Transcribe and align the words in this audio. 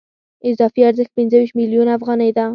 اضافي 0.49 0.81
ارزښت 0.89 1.11
پنځه 1.17 1.35
ویشت 1.37 1.55
میلیونه 1.59 1.91
افغانۍ 1.97 2.29
دی 2.37 2.45